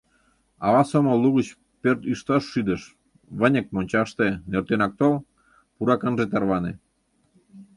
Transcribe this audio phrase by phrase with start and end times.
[0.65, 1.47] Ава сомыл лугыч
[1.81, 2.81] пӧрт ӱшташ шӱдыш:
[3.39, 5.15] «Выньык— мончаште, нӧртенак тол,
[5.75, 6.71] пурак ынже тарване».